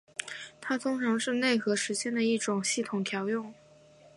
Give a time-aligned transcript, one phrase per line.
[0.59, 3.53] 它通常是内核实现的一种系统调用。